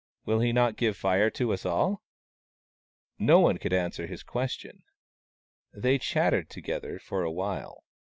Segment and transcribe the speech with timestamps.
[0.25, 2.01] "Will he not give Fire to us all?"
[3.19, 4.81] No one could answer this question.
[5.75, 7.83] They chat tered together for a while.